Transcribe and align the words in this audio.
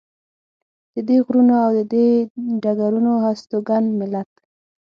د 0.93 0.95
دې 1.07 1.17
غرونو 1.25 1.55
او 1.65 1.71
دې 1.93 2.07
ډګرونو 2.63 3.11
هستوګن 3.25 3.83
ملت. 3.99 4.31